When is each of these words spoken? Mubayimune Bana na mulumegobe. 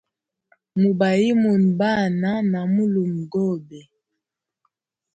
Mubayimune 0.79 1.67
Bana 1.79 2.31
na 2.51 2.61
mulumegobe. 2.73 3.81